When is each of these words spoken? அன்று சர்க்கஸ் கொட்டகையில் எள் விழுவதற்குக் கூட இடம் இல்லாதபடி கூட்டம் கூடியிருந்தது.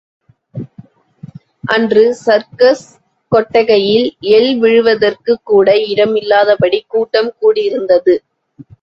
அன்று 1.67 2.05
சர்க்கஸ் 2.15 2.83
கொட்டகையில் 3.31 4.07
எள் 4.31 4.51
விழுவதற்குக் 4.59 5.45
கூட 5.45 5.79
இடம் 5.87 6.15
இல்லாதபடி 6.15 6.83
கூட்டம் 6.87 7.33
கூடியிருந்தது. 7.41 8.15